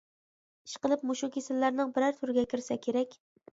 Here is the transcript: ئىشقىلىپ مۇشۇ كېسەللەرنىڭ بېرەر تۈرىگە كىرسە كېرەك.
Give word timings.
ئىشقىلىپ 0.67 1.03
مۇشۇ 1.09 1.29
كېسەللەرنىڭ 1.37 1.93
بېرەر 1.99 2.19
تۈرىگە 2.19 2.49
كىرسە 2.57 2.81
كېرەك. 2.89 3.17